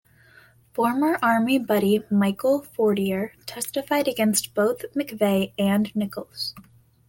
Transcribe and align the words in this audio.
Former 0.73 1.19
army 1.21 1.59
buddy 1.59 2.03
Michael 2.09 2.63
Fortier 2.63 3.35
testified 3.45 4.07
against 4.07 4.55
both 4.55 4.83
McVeigh 4.95 5.53
and 5.59 5.95
Nichols. 5.95 6.55